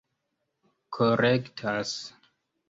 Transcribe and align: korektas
korektas 0.97 1.93